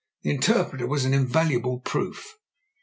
The 0.23 0.31
interpreter 0.31 0.87
was 0.87 1.05
an 1.05 1.13
invaluable 1.13 1.79
proof." 1.79 2.35